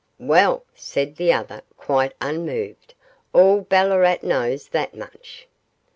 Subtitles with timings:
[0.17, 2.95] 'Well,' said the other, quite unmoved,
[3.33, 5.47] 'all Ballarat knows that much.